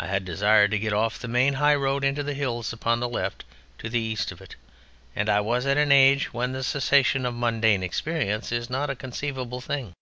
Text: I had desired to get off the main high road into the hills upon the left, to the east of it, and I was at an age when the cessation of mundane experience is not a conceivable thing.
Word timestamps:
I 0.00 0.08
had 0.08 0.24
desired 0.24 0.72
to 0.72 0.80
get 0.80 0.92
off 0.92 1.16
the 1.16 1.28
main 1.28 1.52
high 1.62 1.76
road 1.76 2.02
into 2.02 2.24
the 2.24 2.34
hills 2.34 2.72
upon 2.72 2.98
the 2.98 3.08
left, 3.08 3.44
to 3.78 3.88
the 3.88 4.00
east 4.00 4.32
of 4.32 4.40
it, 4.40 4.56
and 5.14 5.28
I 5.28 5.38
was 5.38 5.64
at 5.64 5.76
an 5.78 5.92
age 5.92 6.32
when 6.32 6.50
the 6.50 6.64
cessation 6.64 7.24
of 7.24 7.36
mundane 7.36 7.84
experience 7.84 8.50
is 8.50 8.68
not 8.68 8.90
a 8.90 8.96
conceivable 8.96 9.60
thing. 9.60 9.92